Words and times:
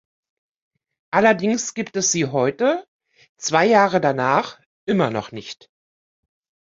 Allerdings 1.11 1.75
gibt 1.75 1.95
es 1.95 2.11
sie 2.11 2.25
heute, 2.25 2.87
zwei 3.37 3.67
Jahre 3.67 4.01
danach, 4.01 4.59
immer 4.87 5.11
noch 5.11 5.31
nicht. 5.31 5.69